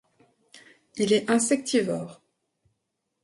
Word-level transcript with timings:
Il 0.95 1.13
est 1.13 1.29
insectivore. 1.29 2.23